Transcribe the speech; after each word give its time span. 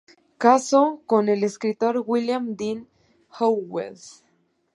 Casó 0.39 1.03
con 1.05 1.29
el 1.29 1.43
escritor 1.43 2.03
William 2.07 2.55
Dean 2.55 2.87
Howells. 3.39 4.25